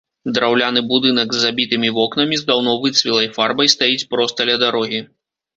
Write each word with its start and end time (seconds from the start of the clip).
Драўляны 0.35 0.81
будынак 0.93 1.27
з 1.35 1.41
забітымі 1.41 1.89
вокнамі, 1.99 2.35
з 2.43 2.47
даўно 2.49 2.71
выцвілай 2.87 3.31
фарбай 3.39 3.73
стаіць 3.77 4.07
проста 4.15 4.49
ля 4.53 4.61
дарогі. 4.65 5.05